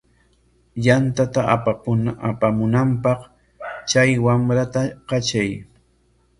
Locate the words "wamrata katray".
4.25-5.51